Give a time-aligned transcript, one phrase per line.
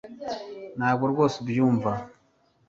[0.77, 1.91] Ntabwo rwose ubyumva